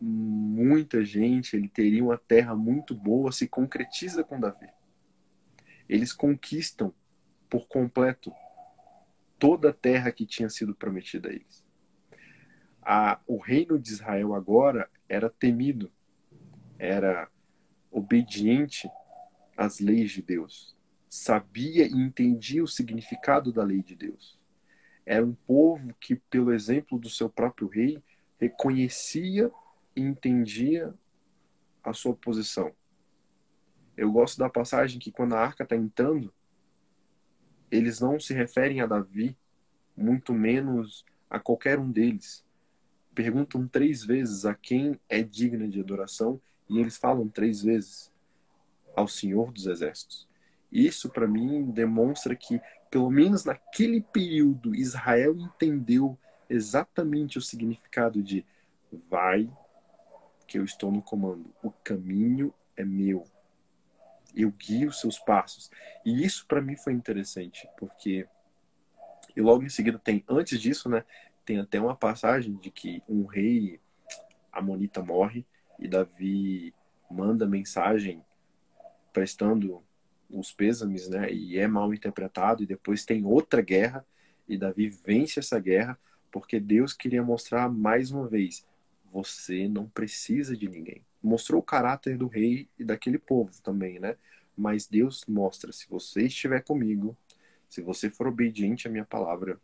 muita 0.00 1.04
gente, 1.04 1.56
ele 1.56 1.68
teria 1.68 2.02
uma 2.02 2.16
terra 2.16 2.54
muito 2.54 2.94
boa, 2.94 3.32
se 3.32 3.46
concretiza 3.46 4.24
com 4.24 4.40
Davi. 4.40 4.68
Eles 5.88 6.12
conquistam 6.12 6.94
por 7.48 7.66
completo 7.66 8.32
toda 9.38 9.70
a 9.70 9.74
terra 9.74 10.12
que 10.12 10.24
tinha 10.24 10.48
sido 10.48 10.74
prometida 10.74 11.28
a 11.28 11.32
eles. 11.32 11.64
A, 12.82 13.20
o 13.26 13.36
reino 13.36 13.78
de 13.78 13.90
Israel 13.90 14.34
agora 14.34 14.88
era 15.08 15.28
temido, 15.28 15.92
era 16.78 17.28
obediente 17.90 18.88
às 19.56 19.80
leis 19.80 20.12
de 20.12 20.22
Deus, 20.22 20.76
sabia 21.08 21.86
e 21.86 21.92
entendia 21.92 22.62
o 22.62 22.68
significado 22.68 23.52
da 23.52 23.62
lei 23.62 23.82
de 23.82 23.94
Deus. 23.94 24.38
Era 25.04 25.26
um 25.26 25.34
povo 25.34 25.92
que, 26.00 26.14
pelo 26.14 26.52
exemplo 26.52 26.98
do 26.98 27.10
seu 27.10 27.28
próprio 27.28 27.68
rei, 27.68 28.02
reconhecia 28.40 29.52
e 29.94 30.00
entendia 30.00 30.94
a 31.84 31.92
sua 31.92 32.14
posição. 32.14 32.72
Eu 33.96 34.10
gosto 34.10 34.38
da 34.38 34.48
passagem 34.48 34.98
que 34.98 35.12
quando 35.12 35.34
a 35.34 35.40
arca 35.40 35.62
está 35.62 35.76
entrando, 35.76 36.32
eles 37.70 38.00
não 38.00 38.18
se 38.18 38.32
referem 38.32 38.80
a 38.80 38.86
Davi, 38.86 39.36
muito 39.96 40.32
menos 40.32 41.04
a 41.28 41.38
qualquer 41.38 41.78
um 41.78 41.90
deles. 41.90 42.44
Perguntam 43.14 43.68
três 43.68 44.04
vezes 44.04 44.46
a 44.46 44.54
quem 44.54 44.98
é 45.08 45.22
digna 45.22 45.68
de 45.68 45.80
adoração 45.80 46.40
e 46.68 46.78
eles 46.78 46.96
falam 46.96 47.28
três 47.28 47.62
vezes 47.62 48.10
ao 48.96 49.06
Senhor 49.06 49.52
dos 49.52 49.66
Exércitos. 49.66 50.26
Isso 50.72 51.10
para 51.10 51.28
mim 51.28 51.70
demonstra 51.70 52.34
que, 52.34 52.60
pelo 52.90 53.10
menos 53.10 53.44
naquele 53.44 54.00
período, 54.00 54.74
Israel 54.74 55.36
entendeu 55.38 56.18
exatamente 56.50 57.38
o 57.38 57.42
significado 57.42 58.22
de 58.22 58.44
vai, 59.08 59.48
que 60.46 60.58
eu 60.58 60.64
estou 60.64 60.90
no 60.90 61.00
comando. 61.00 61.54
O 61.62 61.70
caminho 61.70 62.52
é 62.76 62.84
meu. 62.84 63.24
Eu 64.34 64.50
guio 64.50 64.88
os 64.88 65.00
seus 65.00 65.18
passos. 65.18 65.70
E 66.04 66.24
isso 66.24 66.44
para 66.46 66.60
mim 66.60 66.76
foi 66.76 66.92
interessante, 66.92 67.68
porque 67.78 68.28
e 69.36 69.40
logo 69.40 69.62
em 69.62 69.68
seguida 69.68 69.96
tem 69.96 70.24
antes 70.28 70.60
disso, 70.60 70.88
né, 70.88 71.04
tem 71.44 71.60
até 71.60 71.80
uma 71.80 71.94
passagem 71.94 72.54
de 72.56 72.68
que 72.68 73.00
um 73.08 73.26
rei 73.26 73.80
amonita 74.50 75.02
morre 75.02 75.46
e 75.78 75.86
Davi 75.86 76.74
manda 77.08 77.46
mensagem 77.46 78.24
prestando 79.12 79.82
os 80.28 80.52
pêsames, 80.52 81.08
né, 81.08 81.32
e 81.32 81.58
é 81.58 81.68
mal 81.68 81.94
interpretado 81.94 82.62
e 82.62 82.66
depois 82.66 83.04
tem 83.04 83.24
outra 83.24 83.62
guerra 83.62 84.04
e 84.48 84.58
Davi 84.58 84.88
vence 84.88 85.38
essa 85.38 85.58
guerra 85.60 85.96
porque 86.30 86.60
Deus 86.60 86.92
queria 86.92 87.22
mostrar 87.22 87.68
mais 87.68 88.10
uma 88.10 88.26
vez: 88.26 88.66
você 89.12 89.68
não 89.68 89.88
precisa 89.88 90.56
de 90.56 90.68
ninguém. 90.68 91.04
Mostrou 91.22 91.60
o 91.60 91.64
caráter 91.64 92.16
do 92.16 92.26
rei 92.26 92.68
e 92.78 92.84
daquele 92.84 93.18
povo 93.18 93.60
também, 93.62 93.98
né? 93.98 94.16
Mas 94.56 94.86
Deus 94.86 95.24
mostra: 95.26 95.72
se 95.72 95.88
você 95.88 96.26
estiver 96.26 96.62
comigo, 96.62 97.16
se 97.68 97.80
você 97.80 98.10
for 98.10 98.26
obediente 98.26 98.86
à 98.86 98.90
minha 98.90 99.04
palavra, 99.04 99.60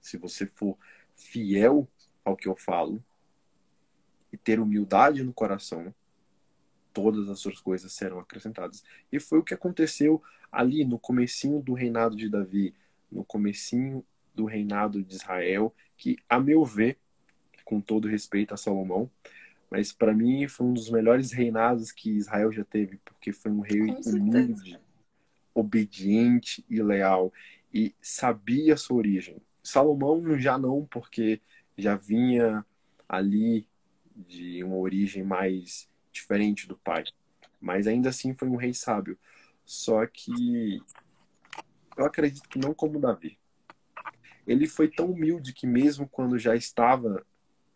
se 0.00 0.16
você 0.16 0.46
for 0.46 0.76
fiel 1.14 1.88
ao 2.24 2.36
que 2.36 2.48
eu 2.48 2.56
falo 2.56 3.02
e 4.32 4.36
ter 4.36 4.60
humildade 4.60 5.22
no 5.22 5.32
coração, 5.32 5.94
todas 6.92 7.28
as 7.28 7.38
suas 7.38 7.60
coisas 7.60 7.92
serão 7.92 8.18
acrescentadas. 8.18 8.84
E 9.10 9.18
foi 9.18 9.38
o 9.38 9.42
que 9.42 9.54
aconteceu 9.54 10.22
ali 10.50 10.84
no 10.84 10.98
comecinho 10.98 11.60
do 11.60 11.74
reinado 11.74 12.16
de 12.16 12.28
Davi, 12.28 12.74
no 13.10 13.24
comecinho 13.24 14.04
do 14.38 14.44
reinado 14.44 15.02
de 15.02 15.16
Israel, 15.16 15.74
que, 15.96 16.16
a 16.28 16.38
meu 16.38 16.64
ver, 16.64 16.96
com 17.64 17.80
todo 17.80 18.06
respeito 18.06 18.54
a 18.54 18.56
Salomão, 18.56 19.10
mas 19.68 19.92
para 19.92 20.14
mim 20.14 20.46
foi 20.46 20.66
um 20.68 20.72
dos 20.72 20.88
melhores 20.88 21.32
reinados 21.32 21.90
que 21.90 22.10
Israel 22.10 22.52
já 22.52 22.64
teve, 22.64 22.98
porque 23.04 23.32
foi 23.32 23.50
um 23.50 23.60
rei 23.60 23.80
humilde, 24.06 24.78
obediente 25.52 26.64
e 26.70 26.80
leal, 26.80 27.32
e 27.74 27.92
sabia 28.00 28.76
sua 28.76 28.98
origem. 28.98 29.38
Salomão 29.60 30.38
já 30.38 30.56
não, 30.56 30.86
porque 30.86 31.40
já 31.76 31.96
vinha 31.96 32.64
ali 33.08 33.66
de 34.14 34.62
uma 34.62 34.76
origem 34.76 35.24
mais 35.24 35.88
diferente 36.12 36.68
do 36.68 36.76
pai. 36.76 37.02
Mas 37.60 37.88
ainda 37.88 38.08
assim 38.08 38.34
foi 38.34 38.48
um 38.48 38.56
rei 38.56 38.72
sábio. 38.72 39.18
Só 39.64 40.06
que 40.06 40.80
eu 41.96 42.06
acredito 42.06 42.48
que 42.48 42.58
não 42.58 42.72
como 42.72 43.00
Davi 43.00 43.36
ele 44.48 44.66
foi 44.66 44.88
tão 44.88 45.10
humilde 45.10 45.52
que 45.52 45.66
mesmo 45.66 46.08
quando 46.08 46.38
já 46.38 46.56
estava 46.56 47.24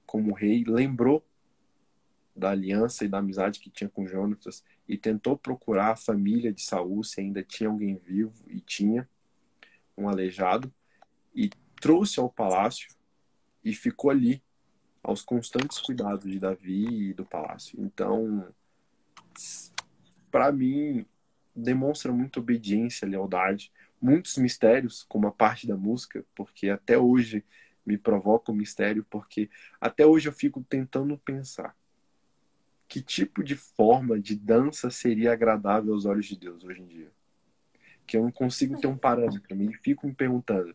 como 0.06 0.32
rei, 0.32 0.64
lembrou 0.66 1.22
da 2.34 2.50
aliança 2.50 3.04
e 3.04 3.08
da 3.08 3.18
amizade 3.18 3.60
que 3.60 3.68
tinha 3.68 3.90
com 3.90 4.06
Jonatas 4.06 4.64
e 4.88 4.96
tentou 4.96 5.36
procurar 5.36 5.90
a 5.90 5.96
família 5.96 6.50
de 6.50 6.62
Saul 6.62 7.04
se 7.04 7.20
ainda 7.20 7.42
tinha 7.42 7.68
alguém 7.68 7.96
vivo 7.96 8.32
e 8.48 8.58
tinha 8.58 9.06
um 9.96 10.08
aleijado 10.08 10.72
e 11.34 11.50
trouxe 11.78 12.18
ao 12.18 12.30
palácio 12.30 12.88
e 13.62 13.74
ficou 13.74 14.10
ali 14.10 14.42
aos 15.02 15.20
constantes 15.20 15.78
cuidados 15.78 16.30
de 16.30 16.38
Davi 16.38 17.10
e 17.10 17.12
do 17.12 17.26
palácio. 17.26 17.78
Então, 17.78 18.48
para 20.30 20.50
mim, 20.50 21.04
demonstra 21.54 22.10
muita 22.10 22.40
obediência, 22.40 23.06
lealdade 23.06 23.70
muitos 24.02 24.36
mistérios, 24.36 25.04
como 25.08 25.28
a 25.28 25.32
parte 25.32 25.66
da 25.66 25.76
música, 25.76 26.24
porque 26.34 26.68
até 26.68 26.98
hoje 26.98 27.44
me 27.86 27.96
provoca 27.96 28.50
o 28.50 28.54
um 28.54 28.58
mistério, 28.58 29.06
porque 29.08 29.48
até 29.80 30.04
hoje 30.04 30.28
eu 30.28 30.32
fico 30.32 30.64
tentando 30.68 31.16
pensar 31.18 31.76
que 32.88 33.00
tipo 33.00 33.42
de 33.42 33.56
forma 33.56 34.20
de 34.20 34.36
dança 34.36 34.90
seria 34.90 35.32
agradável 35.32 35.94
aos 35.94 36.04
olhos 36.04 36.26
de 36.26 36.36
Deus 36.36 36.62
hoje 36.62 36.82
em 36.82 36.86
dia. 36.86 37.10
Que 38.06 38.16
eu 38.16 38.22
não 38.22 38.30
consigo 38.30 38.78
ter 38.78 38.86
um 38.86 38.98
parâmetro, 38.98 39.56
me 39.56 39.72
fico 39.74 40.06
me 40.06 40.14
perguntando 40.14 40.74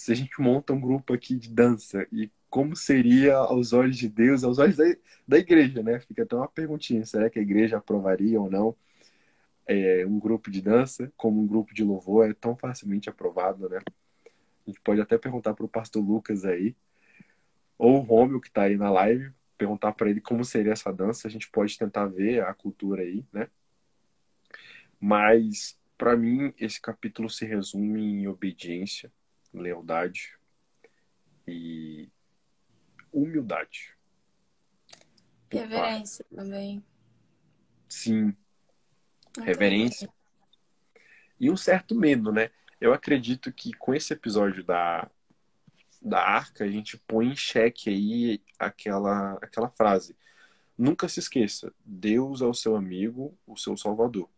se 0.00 0.12
a 0.12 0.14
gente 0.14 0.40
monta 0.40 0.72
um 0.72 0.80
grupo 0.80 1.12
aqui 1.12 1.34
de 1.34 1.50
dança 1.50 2.06
e 2.10 2.30
como 2.48 2.74
seria 2.74 3.36
aos 3.36 3.72
olhos 3.72 3.98
de 3.98 4.08
Deus, 4.08 4.42
aos 4.42 4.58
olhos 4.58 4.76
da, 4.76 4.84
da 5.28 5.38
igreja, 5.38 5.82
né? 5.82 6.00
Fica 6.00 6.22
até 6.22 6.34
uma 6.34 6.48
perguntinha, 6.48 7.04
será 7.04 7.28
que 7.28 7.38
a 7.38 7.42
igreja 7.42 7.76
aprovaria 7.76 8.40
ou 8.40 8.50
não? 8.50 8.74
É, 9.66 10.04
um 10.06 10.18
grupo 10.18 10.50
de 10.50 10.60
dança 10.60 11.12
como 11.16 11.40
um 11.40 11.46
grupo 11.46 11.72
de 11.74 11.84
louvor 11.84 12.28
é 12.28 12.34
tão 12.34 12.56
facilmente 12.56 13.08
aprovado, 13.08 13.68
né? 13.68 13.78
A 14.26 14.70
gente 14.70 14.80
pode 14.80 15.00
até 15.00 15.16
perguntar 15.18 15.54
para 15.54 15.64
o 15.64 15.68
pastor 15.68 16.04
Lucas 16.04 16.44
aí, 16.44 16.76
ou 17.78 17.96
o 17.96 18.00
Rômio 18.00 18.40
que 18.40 18.48
está 18.48 18.64
aí 18.64 18.76
na 18.76 18.90
live, 18.90 19.32
perguntar 19.56 19.92
para 19.92 20.10
ele 20.10 20.20
como 20.20 20.44
seria 20.44 20.72
essa 20.72 20.92
dança. 20.92 21.26
A 21.26 21.30
gente 21.30 21.50
pode 21.50 21.76
tentar 21.78 22.06
ver 22.06 22.42
a 22.42 22.52
cultura 22.54 23.02
aí, 23.02 23.24
né? 23.32 23.48
Mas, 24.98 25.78
para 25.96 26.16
mim, 26.16 26.52
esse 26.58 26.80
capítulo 26.80 27.28
se 27.30 27.46
resume 27.46 28.02
em 28.02 28.28
obediência, 28.28 29.10
lealdade 29.52 30.38
e 31.46 32.08
humildade. 33.12 33.94
Reverência 35.50 36.24
também. 36.34 36.84
Sim, 37.88 38.36
reverência 39.38 40.08
e 41.38 41.50
um 41.50 41.56
certo 41.56 41.94
medo, 41.94 42.32
né? 42.32 42.50
Eu 42.80 42.92
acredito 42.92 43.52
que 43.52 43.72
com 43.72 43.94
esse 43.94 44.12
episódio 44.12 44.64
da, 44.64 45.10
da 46.00 46.20
arca, 46.20 46.64
a 46.64 46.68
gente 46.68 46.96
põe 46.98 47.28
em 47.28 47.36
xeque 47.36 47.90
aí 47.90 48.42
aquela, 48.58 49.34
aquela 49.34 49.68
frase. 49.68 50.16
Nunca 50.76 51.08
se 51.08 51.20
esqueça, 51.20 51.72
Deus 51.84 52.40
é 52.40 52.46
o 52.46 52.54
seu 52.54 52.74
amigo, 52.74 53.36
o 53.46 53.56
seu 53.56 53.76
salvador. 53.76 54.28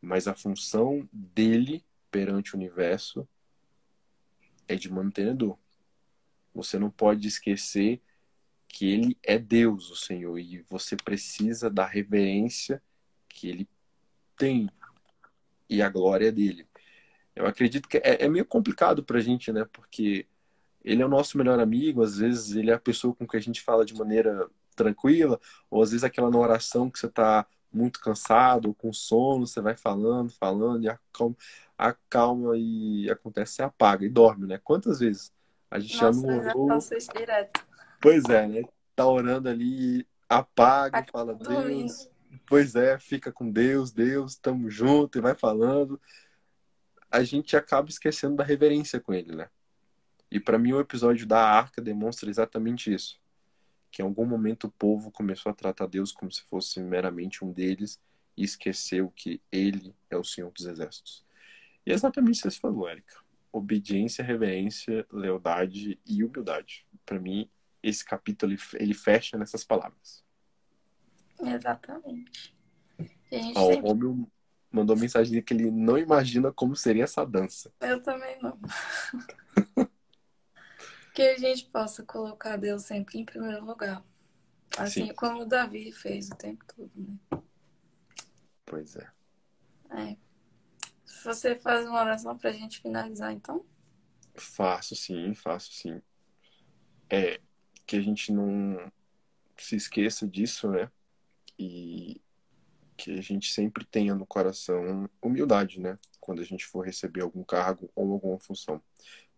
Mas 0.00 0.28
a 0.28 0.34
função 0.34 1.08
dele 1.12 1.84
perante 2.10 2.54
o 2.54 2.58
universo 2.58 3.26
é 4.68 4.76
de 4.76 4.90
mantenedor. 4.90 5.56
Você 6.54 6.78
não 6.78 6.90
pode 6.90 7.26
esquecer 7.26 8.00
que 8.68 8.90
ele 8.90 9.18
é 9.22 9.38
Deus, 9.38 9.90
o 9.90 9.96
Senhor, 9.96 10.38
e 10.38 10.64
você 10.68 10.96
precisa 10.96 11.68
da 11.68 11.86
reverência 11.86 12.82
que 13.28 13.48
ele 13.48 13.68
tem 14.36 14.68
e 15.68 15.80
a 15.82 15.88
glória 15.88 16.30
dele. 16.30 16.66
Eu 17.34 17.46
acredito 17.46 17.88
que 17.88 17.98
é, 17.98 18.24
é 18.24 18.28
meio 18.28 18.44
complicado 18.44 19.02
para 19.02 19.18
a 19.18 19.22
gente, 19.22 19.52
né? 19.52 19.66
Porque 19.72 20.26
ele 20.84 21.02
é 21.02 21.06
o 21.06 21.08
nosso 21.08 21.38
melhor 21.38 21.58
amigo, 21.60 22.02
às 22.02 22.18
vezes 22.18 22.54
ele 22.56 22.70
é 22.70 22.74
a 22.74 22.78
pessoa 22.78 23.14
com 23.14 23.26
que 23.26 23.36
a 23.36 23.40
gente 23.40 23.62
fala 23.62 23.84
de 23.84 23.94
maneira 23.94 24.48
tranquila, 24.74 25.40
ou 25.70 25.82
às 25.82 25.90
vezes 25.90 26.04
aquela 26.04 26.30
na 26.30 26.38
oração 26.38 26.90
que 26.90 26.98
você 26.98 27.06
está 27.06 27.46
muito 27.72 28.00
cansado, 28.00 28.68
ou 28.68 28.74
com 28.74 28.92
sono, 28.92 29.46
você 29.46 29.60
vai 29.60 29.76
falando, 29.76 30.30
falando, 30.30 30.84
e 30.84 30.88
acalma, 30.88 31.36
acalma 31.78 32.56
e 32.56 33.10
acontece, 33.10 33.54
você 33.54 33.62
apaga 33.62 34.04
e 34.04 34.10
dorme, 34.10 34.46
né? 34.46 34.60
Quantas 34.62 35.00
vezes 35.00 35.32
a 35.70 35.78
gente 35.78 35.94
Nossa, 35.94 36.20
já 36.20 36.26
não 36.26 36.34
eu 36.34 36.42
já 36.42 36.50
orou? 36.50 36.68
Pois 38.00 38.24
é, 38.24 38.46
né? 38.46 38.62
Tá 38.94 39.06
orando 39.06 39.48
ali, 39.48 40.06
apaga 40.28 41.00
e 41.00 41.10
fala, 41.10 41.34
dormindo. 41.34 41.86
Deus. 41.86 42.11
Pois 42.46 42.74
é, 42.74 42.98
fica 42.98 43.30
com 43.30 43.50
Deus, 43.50 43.92
Deus, 43.92 44.36
tamo 44.36 44.70
junto 44.70 45.18
e 45.18 45.20
vai 45.20 45.34
falando. 45.34 46.00
A 47.10 47.22
gente 47.22 47.56
acaba 47.56 47.88
esquecendo 47.88 48.36
da 48.36 48.44
reverência 48.44 49.00
com 49.00 49.12
ele, 49.12 49.34
né? 49.34 49.50
E 50.30 50.40
para 50.40 50.58
mim 50.58 50.72
o 50.72 50.80
episódio 50.80 51.26
da 51.26 51.44
arca 51.44 51.82
demonstra 51.82 52.30
exatamente 52.30 52.92
isso. 52.92 53.20
Que 53.90 54.00
em 54.00 54.04
algum 54.04 54.24
momento 54.24 54.64
o 54.64 54.70
povo 54.70 55.10
começou 55.10 55.50
a 55.50 55.54
tratar 55.54 55.86
Deus 55.86 56.10
como 56.10 56.32
se 56.32 56.42
fosse 56.42 56.80
meramente 56.80 57.44
um 57.44 57.52
deles 57.52 58.00
e 58.34 58.42
esqueceu 58.42 59.10
que 59.10 59.42
ele 59.52 59.94
é 60.08 60.16
o 60.16 60.24
Senhor 60.24 60.50
dos 60.50 60.64
Exércitos. 60.64 61.22
E 61.84 61.90
é 61.90 61.94
exatamente 61.94 62.36
isso 62.36 62.42
que 62.44 62.50
você 62.50 62.60
falou, 62.60 62.88
Érica. 62.88 63.14
Obediência, 63.52 64.24
reverência, 64.24 65.06
lealdade 65.12 66.00
e 66.06 66.24
humildade. 66.24 66.86
Para 67.04 67.20
mim, 67.20 67.50
esse 67.82 68.02
capítulo 68.02 68.52
ele, 68.52 68.60
ele 68.76 68.94
fecha 68.94 69.36
nessas 69.36 69.64
palavras. 69.64 70.24
Exatamente. 71.42 72.56
Ó, 73.54 73.66
o 73.66 73.74
sempre... 73.74 73.88
Romeu 73.88 74.28
mandou 74.70 74.96
mensagem 74.96 75.42
que 75.42 75.52
ele 75.52 75.70
não 75.70 75.98
imagina 75.98 76.50
como 76.50 76.74
seria 76.74 77.04
essa 77.04 77.24
dança. 77.26 77.72
Eu 77.80 78.02
também 78.02 78.40
não. 78.40 78.58
que 81.14 81.22
a 81.22 81.36
gente 81.36 81.66
possa 81.66 82.02
colocar 82.02 82.56
Deus 82.56 82.84
sempre 82.84 83.18
em 83.18 83.24
primeiro 83.24 83.64
lugar. 83.64 84.02
Assim 84.78 85.08
Sim. 85.08 85.14
como 85.14 85.42
o 85.42 85.46
Davi 85.46 85.92
fez 85.92 86.30
o 86.30 86.34
tempo 86.34 86.64
todo, 86.74 86.90
né? 86.96 87.18
Pois 88.64 88.96
é. 88.96 89.06
É. 89.90 90.16
Você 91.24 91.54
faz 91.56 91.86
uma 91.86 92.00
oração 92.00 92.36
pra 92.38 92.52
gente 92.52 92.80
finalizar, 92.80 93.32
então. 93.32 93.66
Faço 94.34 94.96
sim, 94.96 95.34
faço 95.34 95.72
sim. 95.74 96.00
É 97.10 97.38
que 97.86 97.96
a 97.96 98.00
gente 98.00 98.32
não 98.32 98.90
se 99.58 99.76
esqueça 99.76 100.26
disso, 100.26 100.70
né? 100.70 100.90
E 101.58 102.20
que 102.96 103.18
a 103.18 103.22
gente 103.22 103.52
sempre 103.52 103.84
tenha 103.84 104.14
no 104.14 104.26
coração 104.26 105.08
humildade, 105.20 105.80
né? 105.80 105.98
Quando 106.20 106.40
a 106.40 106.44
gente 106.44 106.64
for 106.64 106.84
receber 106.84 107.22
algum 107.22 107.42
cargo 107.42 107.90
ou 107.94 108.12
alguma 108.12 108.38
função. 108.38 108.80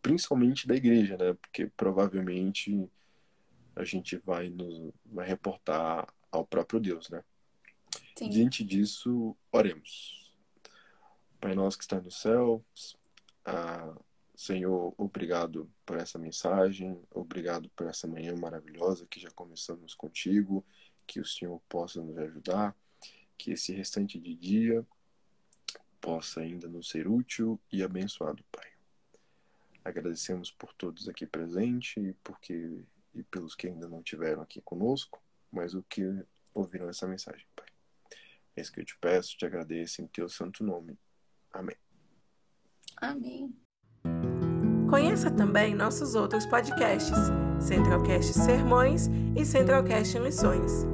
Principalmente 0.03 0.67
da 0.67 0.75
igreja, 0.75 1.17
né? 1.17 1.35
Porque 1.35 1.67
provavelmente 1.77 2.89
a 3.75 3.85
gente 3.85 4.17
vai 4.19 4.49
nos 4.49 4.93
vai 5.07 5.27
reportar 5.27 6.07
ao 6.31 6.47
próprio 6.47 6.81
Deus, 6.81 7.09
né? 7.09 7.23
Sim. 8.17 8.29
Diante 8.29 8.63
disso, 8.63 9.37
oremos. 9.51 10.33
Pai 11.41 11.55
nosso 11.55 11.79
que 11.79 11.85
está 11.85 12.01
no 12.01 12.11
céu, 12.11 12.65
ah, 13.45 13.95
Senhor, 14.35 14.95
obrigado 14.97 15.71
por 15.85 15.97
essa 15.97 16.19
mensagem, 16.19 17.01
obrigado 17.11 17.69
por 17.71 17.87
essa 17.87 18.09
manhã 18.09 18.35
maravilhosa 18.35 19.07
que 19.07 19.21
já 19.21 19.31
começamos 19.31 19.95
contigo, 19.95 20.65
que 21.07 21.21
o 21.21 21.25
Senhor 21.25 21.61
possa 21.69 22.03
nos 22.03 22.17
ajudar, 22.19 22.77
que 23.37 23.53
esse 23.53 23.73
restante 23.73 24.19
de 24.19 24.35
dia 24.35 24.87
possa 26.01 26.41
ainda 26.41 26.69
nos 26.69 26.89
ser 26.89 27.09
útil 27.09 27.59
e 27.73 27.83
abençoado, 27.83 28.45
Pai. 28.53 28.71
Agradecemos 29.85 30.51
por 30.51 30.73
todos 30.75 31.09
aqui 31.09 31.27
presentes 31.27 31.97
e 31.97 32.15
porque 32.23 32.85
e 33.15 33.23
pelos 33.23 33.55
que 33.55 33.69
ainda 33.69 33.89
não 33.89 34.03
tiveram 34.03 34.43
aqui 34.43 34.61
conosco, 34.61 35.23
mas 35.51 35.75
o 35.75 35.83
que 35.85 36.03
ouviram 36.53 36.89
essa 36.89 37.07
mensagem, 37.07 37.47
Pai. 37.55 37.67
É 38.57 38.61
isso 38.61 38.73
que 38.73 38.81
eu 38.81 38.85
te 38.85 38.97
peço, 38.99 39.37
te 39.37 39.47
agradeço 39.47 40.03
em 40.03 40.07
teu 40.07 40.29
santo 40.29 40.65
nome. 40.65 40.99
Amém. 41.53 41.77
Amém. 42.97 43.55
Conheça 44.89 45.31
também 45.31 45.75
nossos 45.75 46.15
outros 46.15 46.47
podcasts, 46.47 47.17
Centralcast 47.61 48.33
Sermões 48.33 49.09
e 49.37 49.45
Centralcast 49.45 50.19
Missões. 50.21 50.94